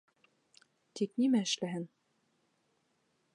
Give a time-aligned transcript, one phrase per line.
[0.99, 1.87] Тик нимә эшләһен?